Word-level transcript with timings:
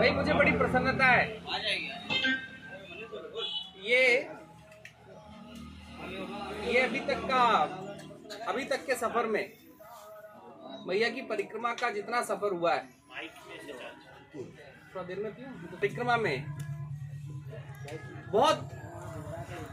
भाई, 0.00 0.10
मुझे 0.10 0.32
बड़ी 0.32 0.52
प्रसन्नता 0.52 1.06
है। 1.06 1.24
ये 3.82 4.04
ये 6.64 6.80
अभी 6.80 7.00
तक 7.00 7.18
का, 7.24 7.42
अभी 8.48 8.64
तक 8.64 8.86
के 8.86 8.94
सफ़र 8.94 9.26
में 9.26 9.52
मैया 10.86 11.08
की 11.08 11.22
परिक्रमा 11.22 11.72
का 11.74 11.90
जितना 11.90 12.22
सफ़र 12.22 12.52
हुआ 12.52 12.74
है। 12.74 12.88
थोड़ा 14.34 15.02
देर 15.02 15.18
में? 15.18 15.30
परिक्रमा 15.74 16.16
में 16.16 16.44
बहुत 18.32 18.68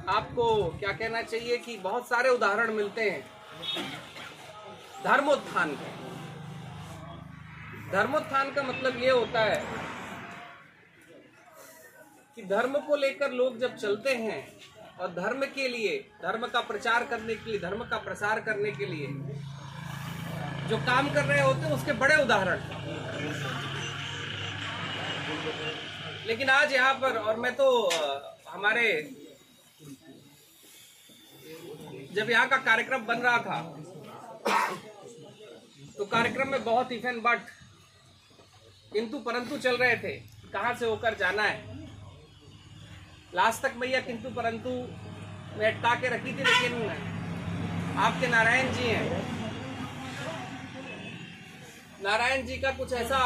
आपको 0.10 0.66
क्या 0.80 0.92
कहना 0.92 1.22
चाहिए 1.22 1.58
कि 1.58 1.78
बहुत 1.78 2.08
सारे 2.08 2.30
उदाहरण 2.30 2.74
मिलते 2.74 3.10
हैं। 3.10 3.22
धर्मोत्थान 5.04 5.76
के। 5.76 5.96
धर्मोत्थान 7.92 8.54
का 8.54 8.64
मतलब 8.64 9.04
ये 9.04 9.10
होता 9.10 9.40
है 9.40 9.87
कि 12.38 12.44
धर्म 12.46 12.74
को 12.88 12.96
लेकर 12.96 13.32
लोग 13.34 13.58
जब 13.60 13.76
चलते 13.76 14.14
हैं 14.16 14.42
और 15.00 15.14
धर्म 15.14 15.44
के 15.54 15.68
लिए, 15.68 15.98
धर्म 16.22 16.46
का 16.48 16.60
प्रचार 16.62 17.04
करने 17.06 17.36
के 17.36 17.50
लिए, 17.50 17.60
धर्म 17.60 17.84
का 17.84 17.98
प्रसार 18.00 18.40
करने 18.40 18.72
के 18.72 18.86
लिए 18.86 19.08
जो 20.70 20.78
काम 20.88 21.10
कर 21.14 21.24
रहे 21.24 21.42
होते 21.42 21.66
हैं, 21.66 21.72
उसके 21.74 21.94
बड़े 21.94 22.16
उदाहरण। 22.24 22.60
लेकिन 26.28 26.50
आज 26.50 26.74
यहाँ 26.74 26.94
पर, 26.94 27.18
और 27.18 27.40
मैं 27.40 27.54
तो 27.56 27.68
हमारे, 28.50 28.86
जब 32.14 32.30
यहाँ 32.30 32.48
का 32.50 32.58
कार्यक्रम 32.60 33.06
बन 33.06 33.20
रहा 33.20 33.38
था 33.40 33.62
तो 35.98 36.06
कार्यक्रम 36.06 36.50
में 36.50 36.64
बहुत 36.64 36.92
इफेन 36.92 37.20
बट 37.22 37.50
किंतु 38.94 39.20
परंतु 39.20 39.58
चल 39.58 39.78
रहे 39.78 39.96
थे, 39.98 40.12
कहाँ 40.54 40.74
से 40.76 40.86
होकर 40.86 41.16
जाना 41.20 41.44
है? 41.44 41.86
लास्ट 43.38 43.62
तक 43.62 43.74
मैया 43.78 44.00
किंतु 44.02 44.30
परंतु 44.36 44.70
मैं 45.58 45.66
अटका 45.66 45.94
के 45.96 46.10
रखी 46.10 46.32
थी, 46.34 46.44
लेकिन 46.44 46.74
आपके 47.98 48.28
नारायण 48.28 48.72
जी 48.74 48.84
हैं। 48.84 49.06
नारायण 52.04 52.46
जी 52.48 52.58
का 52.58 52.72
कुछ 52.72 52.94
ऐसा 52.94 53.20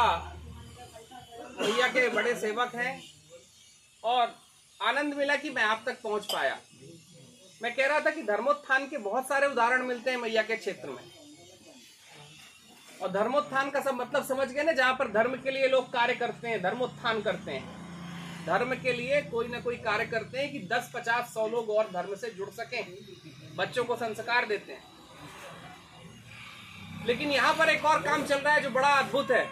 भैया 1.60 1.88
के 1.88 2.08
बड़े 2.08 2.34
सेवक 2.34 2.74
हैं 2.74 3.02
और 4.02 4.34
आनंद 4.80 5.14
मिला 5.14 5.36
कि 5.36 5.50
मैं 5.50 5.62
आप 5.64 5.82
तक 5.86 6.00
पहुँच 6.02 6.32
पाया। 6.32 6.56
मैं 7.62 7.74
कह 7.74 7.86
रहा 7.86 8.00
था 8.00 8.10
कि 8.10 8.22
धर्मोत्थान 8.24 8.86
के 8.88 8.98
बहुत 9.00 9.28
सारे 9.28 9.46
उदाहरण 9.46 9.82
मिलते 9.86 10.10
हैं 10.10 10.16
मैया 10.18 10.42
के 10.42 10.56
क्षेत्र 10.56 10.88
में। 10.88 11.04
और 13.02 13.12
धर्मोत्थान 13.12 13.70
का 13.70 13.80
सब 13.80 13.94
मतलब 13.94 14.24
समझ 14.26 14.48
गए 14.48 14.62
ना, 14.62 14.72
जहाँ 14.72 14.94
पर 14.94 15.12
धर्म 15.12 15.36
के 15.36 15.50
लिए 15.50 15.68
लोग 15.68 15.92
कार्य 15.92 16.14
करते 16.14 16.48
हैं, 16.48 16.62
धर्मोत्थान 16.62 17.22
करते 17.22 17.50
हैं। 17.50 17.81
धर्म 18.46 18.74
के 18.74 18.92
लिए 18.92 19.20
कोई 19.22 19.48
ना 19.48 19.60
कोई 19.60 19.76
कार्य 19.78 20.04
करते 20.06 20.38
हैं 20.38 20.50
कि 20.52 20.58
10 20.68 20.90
50 20.94 21.32
100 21.34 21.46
लोग 21.48 21.70
और 21.70 21.90
धर्म 21.92 22.14
से 22.14 22.30
जुड़ 22.30 22.48
सकें। 22.50 22.82
बच्चों 23.56 23.84
को 23.84 23.96
संस्कार 23.96 24.46
देते 24.46 24.72
हैं। 24.72 24.90
लेकिन 27.06 27.30
यहाँ 27.30 27.54
पर 27.54 27.68
एक 27.68 27.84
और 27.84 28.02
काम 28.02 28.24
चल 28.26 28.38
रहा 28.38 28.54
है 28.54 28.62
जो 28.62 28.70
बड़ा 28.70 28.88
अद्भुत 28.88 29.30
है। 29.30 29.44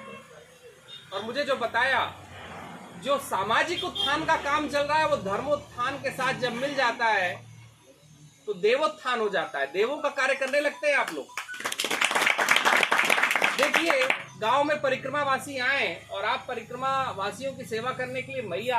और 1.13 1.23
मुझे 1.23 1.45
जो 1.45 1.57
बताया, 1.57 2.03
जो 3.05 3.19
सामाजिक 3.19 3.85
उत्थान 3.85 4.25
का 4.25 4.37
काम 4.37 4.69
चल 4.69 4.81
रहा 4.81 4.99
है, 4.99 5.09
वो 5.09 5.17
धर्मोत्थान 5.19 5.97
के 5.97 6.11
साथ 6.11 6.41
जब 6.41 6.53
मिल 6.55 6.75
जाता 6.75 7.07
है 7.07 7.35
तो 8.47 8.55
देवोत्थान 8.55 9.21
हो 9.21 9.29
जाता 9.29 9.59
है। 9.59 9.67
देवों 9.73 9.97
का 9.97 10.09
कार्य 10.11 10.35
करने 10.35 10.61
लगते 10.61 10.89
हैं 10.89 10.97
आप 10.97 11.13
लोग। 11.15 11.27
देखिए 13.57 14.07
गाँव 14.41 14.63
में 14.65 14.81
परिक्रमा 14.81 15.23
वासी 15.23 15.57
आए 15.59 15.87
और 16.13 16.25
आप 16.25 16.45
परिक्रमा 16.49 16.91
वासियों 17.17 17.53
की 17.53 17.65
सेवा 17.65 17.91
करने 17.91 18.23
के 18.23 18.33
लिए 18.33 18.43
मैया, 18.43 18.79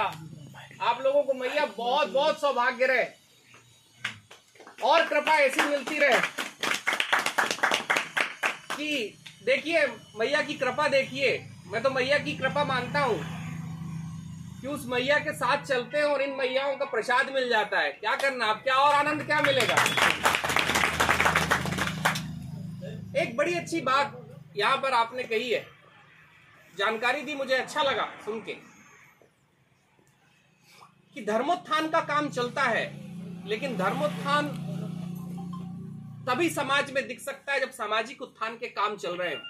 आप 0.82 1.02
लोगों 1.04 1.22
को 1.24 1.34
मैया 1.34 1.66
बहुत 1.78 2.12
बहुत 2.12 2.40
सौभाग्य 2.42 2.86
रहे। 2.86 3.04
और 4.84 5.04
कृपा 5.08 5.36
ऐसी 5.40 5.62
मिलती 5.62 5.98
रहे 6.00 6.20
कि 8.76 9.18
देखिए, 9.46 9.86
मैया 10.20 10.42
की 10.42 10.54
कृपा 10.54 10.88
देखिए, 10.88 11.38
मैं 11.68 11.82
तो 11.84 11.90
मैया 11.90 12.18
की 12.18 12.34
कृपा 12.38 12.64
मानता 12.64 13.00
हूँ 13.00 13.20
कि 14.62 14.68
उस 14.68 14.86
मैया 14.88 15.18
के 15.20 15.34
साथ 15.34 15.66
चलते 15.66 15.98
हैं 15.98 16.06
और 16.06 16.22
इन 16.22 16.36
मैयाओं 16.38 16.76
का 16.78 16.86
प्रसाद 16.86 17.30
मिल 17.34 17.50
जाता 17.50 17.80
है। 17.80 17.92
क्या 17.92 18.16
करना, 18.16 18.46
अब 18.46 18.58
क्या 18.58 18.76
और 18.76 18.96
आनंद 18.96 19.26
क्या 19.26 19.42
मिलेगा? 19.42 19.76
एक 23.22 23.38
बड़ी 23.38 23.54
अच्छी 23.54 23.82
बात 23.82 24.18
यहाँ 24.58 24.78
पर 24.78 24.92
आपने 24.92 25.24
कही 25.24 25.50
है। 25.50 25.66
जानकारी 26.78 27.22
दी, 27.22 27.36
मुझे 27.36 27.56
अच्छा 27.56 27.84
लगा 27.84 28.10
सुन 28.26 28.40
के। 28.40 28.54
कि 31.14 31.26
धर्मोत्थान 31.26 31.90
का 31.90 32.00
काम 32.00 32.30
चलता 32.30 32.64
है, 32.64 32.86
लेकिन 33.48 33.78
धर्मोत्थान 33.78 34.48
तभी 36.28 36.50
समाज 36.50 36.92
में 36.92 37.08
दिख 37.08 37.20
सकता 37.20 37.54
है 37.54 37.60
जब 37.60 37.72
सामाजिक 37.72 38.22
उत्थान 38.22 38.58
के 38.58 38.68
काम 38.68 38.96
चल 38.96 39.16
रहे 39.16 39.30
हैं। 39.30 39.42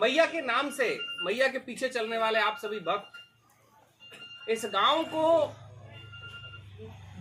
मैया 0.00 0.26
के 0.26 0.40
नाम 0.40 0.70
से, 0.70 0.98
मैया 1.24 1.48
के 1.48 1.58
पीछे 1.58 1.88
चलने 1.88 2.18
वाले 2.18 2.38
आप 2.38 2.58
सभी 2.58 2.80
भक्त, 2.80 3.12
इस 4.48 4.64
गाँव 4.64 5.02
को 5.04 5.54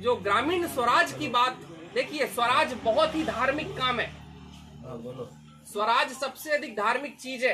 जो 0.02 0.16
ग्रामीण 0.16 0.68
स्वराज 0.68 1.14
की 1.14 1.28
बात, 1.28 1.58
देखिए, 1.94 2.28
स्वराज 2.28 2.74
बहुत 2.74 3.16
ही 3.16 3.24
धार्मिक 3.24 3.78
काम 3.78 4.00
है। 4.00 4.12
स्वराज 5.72 6.12
सबसे 6.12 6.52
अधिक 6.52 6.76
धार्मिक 6.78 7.20
चीज़ 7.20 7.46
है। 7.46 7.54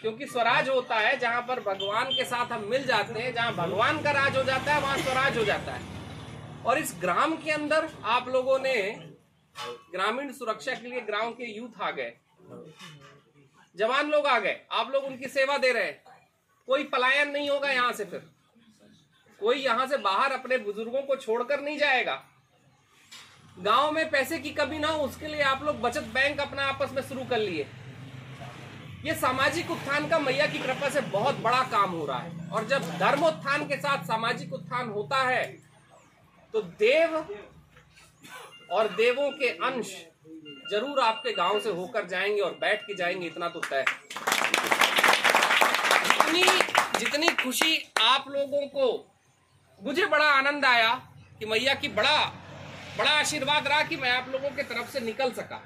क्योंकि 0.00 0.26
स्वराज 0.26 0.68
होता 0.68 0.94
है 0.94 1.18
जहाँ 1.18 1.42
पर 1.42 1.60
भगवान 1.60 2.04
के 2.04 2.24
साथ 2.24 2.46
हम 2.46 2.64
मिल 2.64 2.86
जाते 2.86 3.20
हैं, 3.20 3.34
जहाँ 3.34 3.54
भगवान 3.54 4.02
का 4.02 4.10
राज 4.10 4.36
हो 4.36 4.42
जाता 4.42 4.74
है, 4.74 4.80
वहाँ 4.80 4.98
स्वराज 4.98 5.38
हो 5.38 5.44
जाता 5.44 5.72
है। 5.72 5.80
और 6.64 6.78
इस 6.78 6.94
ग्राम 7.00 7.36
के 7.36 7.50
अंदर 7.50 7.88
आप 8.04 8.28
लोगों 8.28 8.58
ने 8.58 8.74
ग्रामीण 9.92 10.32
सुरक्षा 10.32 10.74
के 10.74 10.88
लिए 10.88 11.00
ग्राम 11.00 11.30
के 11.30 11.56
यूथ 11.56 11.80
आ 11.82 11.90
गए। 11.90 12.12
जवान 13.76 14.10
लोग 14.10 14.26
आ 14.26 14.38
गए। 14.38 14.60
आप 14.72 14.90
लोग 14.90 15.04
उनकी 15.04 15.28
सेवा 15.28 15.58
दे 15.58 15.72
रहे 15.72 15.84
हैं। 15.84 16.02
कोई 16.66 16.84
पलायन 16.84 17.30
नहीं 17.30 17.50
होगा 17.50 17.70
यहाँ 17.70 17.92
से 17.92 18.04
फिर। 18.04 18.30
कोई 19.40 19.58
यहाँ 19.58 19.86
से 19.86 19.96
बाहर 19.96 20.32
अपने 20.32 20.58
बुज़ुर्गों 20.58 21.02
को 21.02 21.16
छोड़कर 21.16 21.60
नहीं 21.60 21.78
जाएगा। 21.78 22.22
गाँव 23.56 23.90
में 23.92 24.10
पैसे 24.10 24.38
की 24.38 24.50
कमी 24.50 24.78
ना 24.78 24.88
हो, 24.88 25.04
उसके 25.04 25.26
लिए 25.26 25.42
आप 25.42 25.62
लोग 25.62 25.80
बचत 25.80 26.02
बैंक 26.14 26.40
अपना 26.40 26.62
आपस 26.64 26.92
में 26.92 27.02
शुरू 27.02 27.24
कर 27.30 27.38
लिए। 27.38 27.66
ये 29.04 29.14
सामाजिक 29.14 29.70
उत्थान 29.70 30.08
का 30.08 30.18
मैया 30.18 30.46
की 30.46 30.58
कृपा 30.58 30.88
से 30.88 31.00
बहुत 31.12 31.38
बड़ा 31.42 31.62
काम 31.70 31.90
हो 31.90 32.04
रहा 32.06 32.18
है। 32.18 32.48
और 32.48 32.66
जब 32.68 32.82
धर्मोत्थान 32.98 33.66
के 33.68 33.76
साथ 33.76 34.04
सामाजिक 34.06 34.52
उत्थान 34.54 34.90
होता 34.90 35.22
है 35.22 35.44
तो 36.54 36.62
देव 36.62 37.16
और 38.70 38.88
देवों 38.90 39.30
के 39.32 39.48
अंश 39.66 39.94
ज़रूर 40.70 41.00
आपके 41.00 41.32
गाँव 41.32 41.60
से 41.60 41.70
होकर 41.70 42.06
जाएँगे 42.06 42.40
और 42.40 42.52
बैठ 42.60 42.82
के 42.82 42.94
जाएँगे, 42.94 43.26
इतना 43.26 43.48
तो 43.48 43.60
तय 43.60 43.84
जितनी 46.06 46.44
जितनी 46.98 47.28
खुशी 47.42 47.76
आप 48.02 48.24
लोगों 48.28 48.66
को, 48.68 48.86
मुझे 49.78 50.06
बड़ा 50.06 50.26
आनंद 50.30 50.64
आया 50.64 50.94
कि 51.38 51.46
मैया 51.46 51.74
की 51.74 51.88
बड़ा 51.90 52.16
बड़ा 52.98 53.10
आशीर्वाद 53.10 53.66
रहा 53.68 53.82
कि 53.82 53.96
मैं 53.96 54.10
आप 54.10 54.28
लोगों 54.28 54.50
के 54.50 54.62
तरफ़ 54.64 54.90
से 54.90 55.00
निकल 55.00 55.30
सका। 55.32 55.60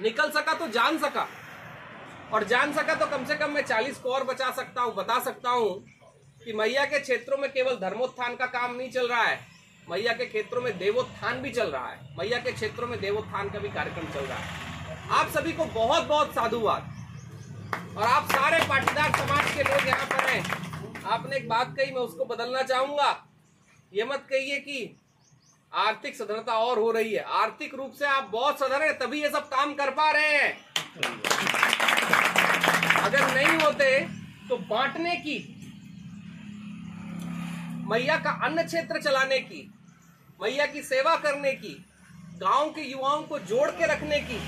निकल 0.00 0.30
सका 0.30 0.54
तो 0.54 0.68
जान 0.68 0.98
सका। 0.98 1.26
और 2.32 2.44
जान 2.44 2.72
सका 2.72 2.94
तो 2.94 3.06
कम 3.06 3.24
से 3.24 3.34
कम 3.34 3.50
मैं 3.50 3.62
चालीस 3.64 3.98
को 3.98 4.10
और 4.10 4.24
बचा 4.24 4.50
सकता 4.52 4.82
हूँ, 4.82 4.94
बता 4.94 5.18
सकता 5.24 5.50
हूँ 5.50 5.84
कि 6.44 6.52
मैया 6.52 6.84
के 6.84 6.98
क्षेत्रों 7.00 7.38
में 7.38 7.50
केवल 7.52 7.76
धर्मोत्थान 7.78 8.36
का 8.36 8.46
काम 8.48 8.74
नहीं 8.76 8.90
चल 8.90 9.08
रहा 9.08 9.22
है, 9.22 9.38
मैया 9.88 10.12
के 10.12 10.26
क्षेत्रों 10.26 10.62
में 10.62 10.76
देवोत्थान 10.78 11.40
भी 11.42 11.50
चल 11.50 11.70
रहा 11.70 11.88
है, 11.88 12.00
मैया 12.18 12.38
के 12.38 12.52
क्षेत्रों 12.52 12.88
में 12.88 13.00
देवोत्थान 13.00 13.50
का 13.50 13.58
भी 13.58 13.68
कार्यक्रम 13.70 14.12
चल 14.14 14.24
रहा 14.24 14.38
है। 14.38 14.98
आप 15.10 15.28
सभी 15.30 15.52
को 15.52 15.64
बहुत 15.64 16.04
बहुत 16.04 16.34
साधुवाद। 16.34 16.92
और 17.96 18.02
आप 18.04 18.30
सारे 18.30 18.58
पाटीदार 18.68 19.12
समाज 19.18 19.54
के 19.54 19.62
लोग 19.62 19.86
यहाँ 19.88 20.06
पर 20.06 20.28
हैं। 20.28 21.04
आपने 21.06 21.36
एक 21.36 21.48
बात 21.48 21.74
कही, 21.76 21.92
मैं 21.92 22.00
उसको 22.00 22.24
बदलना 22.24 22.62
चाहूँगा। 22.64 23.10
ये 23.92 24.04
मत 24.04 24.26
कहिए 24.30 24.58
कि 24.60 24.96
आर्थिक 25.72 26.16
सधरता 26.16 26.52
और 26.58 26.78
हो 26.78 26.90
रही 26.90 27.12
है। 27.12 27.22
आर्थिक 27.34 27.74
रूप 27.74 27.92
से 27.92 28.04
आप 28.06 28.28
बहुत 28.32 28.58
सधर 28.60 28.82
हैं, 28.82 28.98
तभी 28.98 29.22
ये 29.22 29.28
सब 29.30 29.48
काम 29.48 29.74
कर 29.74 29.90
पा 29.92 30.10
रहे 30.10 30.32
हैं। 30.32 30.52
अगर 33.02 33.34
नहीं 33.34 33.58
होते 33.58 33.98
तो 34.48 34.56
बांटने 34.58 35.14
की, 35.16 35.38
मैया 37.90 38.16
का 38.16 38.30
अन्न 38.44 38.62
क्षेत्र 38.64 39.00
चलाने 39.00 39.38
की, 39.40 39.70
मैया 40.40 40.66
की 40.66 40.82
सेवा 40.84 41.16
करने 41.18 41.52
की, 41.54 41.74
गाँव 42.36 42.70
के 42.70 42.82
युवाओं 42.82 43.22
को 43.22 43.38
जोड़ 43.40 43.70
के 43.70 43.86
रखने 43.86 44.20
की, 44.22 44.40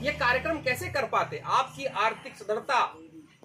ये 0.00 0.12
कार्यक्रम 0.14 0.58
कैसे 0.60 0.88
कर 0.90 1.04
पाते? 1.08 1.38
आपकी 1.38 1.84
आर्थिक 1.84 2.36
सदरता 2.36 2.84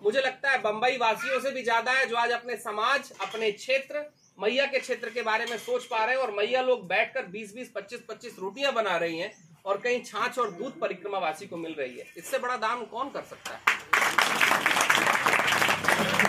मुझे 0.03 0.21
लगता 0.21 0.51
है 0.51 0.57
बंबई 0.61 0.97
वासियों 0.97 1.39
से 1.39 1.51
भी 1.51 1.63
ज़्यादा 1.63 1.91
है, 1.91 2.05
जो 2.05 2.15
आज 2.15 2.31
अपने 2.31 2.55
समाज, 2.57 3.11
अपने 3.21 3.51
क्षेत्र 3.53 4.05
मैया 4.37 4.65
के 4.65 4.79
क्षेत्र 4.79 5.09
के 5.09 5.21
बारे 5.21 5.45
में 5.45 5.57
सोच 5.57 5.85
पा 5.85 6.03
रहे 6.05 6.15
हैं 6.15 6.21
और 6.21 6.31
मैया 6.31 6.61
लोग 6.61 6.87
बैठकर 6.87 7.25
20-20, 7.25 7.67
25-25 7.75 8.39
रोटियाँ 8.39 8.71
बना 8.73 8.95
रही 8.97 9.19
हैं 9.19 9.31
और 9.65 9.77
कहीं 9.77 10.01
छाछ 10.03 10.39
और 10.39 10.49
दूध 10.51 10.79
परिक्रमा 10.79 11.19
वासी 11.19 11.45
को 11.47 11.57
मिल 11.57 11.75
रही 11.79 11.97
है। 11.97 12.05
इससे 12.17 12.39
बड़ा 12.39 12.55
दान 12.57 12.83
कौन 12.85 13.09
कर 13.09 13.21
सकता 13.21 13.53
है? 13.53 13.59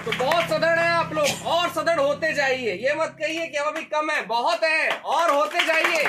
तो 0.05 0.13
बहुत 0.13 0.45
सदृढ़ 0.45 0.79
है 0.79 0.89
आप 0.89 1.13
लोग 1.13 1.47
और 1.47 1.69
सदृढ़ 1.71 2.01
होते 2.01 2.33
जाइए। 2.33 2.75
ये 2.77 2.95
मत 2.95 3.17
कहिए 3.21 3.47
कि 3.47 3.57
अब 3.57 3.67
अभी 3.67 3.83
कम 3.87 4.11
है 4.11 4.27
बहुत 4.27 4.65
है 4.65 4.89
और 4.91 5.31
होते 5.31 5.65
जाइए। 5.67 6.05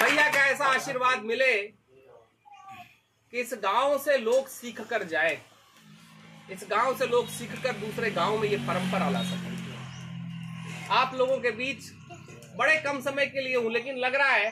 भैया 0.00 0.28
का 0.28 0.46
ऐसा 0.46 0.64
आशीर्वाद 0.66 1.22
मिले 1.24 1.52
कि 3.32 3.40
इस 3.40 3.54
गाँव 3.62 3.98
से 3.98 4.18
लोग 4.18 4.48
सीख 4.48 4.80
कर 4.80 5.02
जाए। 5.04 5.38
इस 6.52 6.66
गाँव 6.70 6.96
से 6.98 7.06
लोग 7.06 7.28
सीख 7.28 7.62
कर 7.62 7.72
दूसरे 7.76 8.10
गाँव 8.10 8.38
में 8.38 8.48
ये 8.48 8.56
परंपरा 8.68 9.10
ला 9.10 9.22
सकें। 9.22 9.47
आप 10.90 11.14
लोगों 11.14 11.36
के 11.38 11.50
बीच 11.50 11.90
बड़े 12.58 12.76
कम 12.84 13.00
समय 13.00 13.26
के 13.26 13.40
लिए 13.40 13.56
हूँ 13.56 13.72
लेकिन 13.72 13.96
लग 14.04 14.14
रहा 14.14 14.30
है 14.30 14.50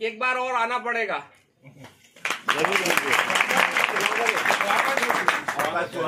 कि 0.00 0.06
एक 0.06 0.18
बार 0.20 0.36
और 0.36 0.54
आना 0.54 0.78
पड़ेगा। 0.86 1.18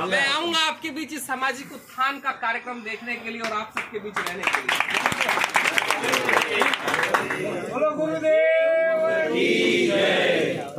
मैं 0.06 0.26
आऊँगा 0.28 0.58
आपके 0.66 0.90
बीच 0.90 1.12
इस 1.12 1.26
सामाजिक 1.26 1.72
उत्थान 1.72 2.18
का 2.20 2.30
कार्यक्रम 2.44 2.82
देखने 2.82 3.16
के 3.16 3.30
लिए 3.30 3.40
और 3.40 3.52
आप 3.52 3.72
सबके 3.78 3.98
बीच 3.98 4.18
रहने 4.18 4.42
के 4.42 4.60
लिए। 4.60 4.76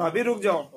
अभी 0.06 0.22
रुक 0.24 0.42
जाओ। 0.44 0.68